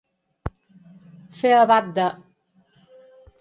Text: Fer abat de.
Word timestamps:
Fer 1.41 1.53
abat 1.59 1.93
de. 1.99 2.09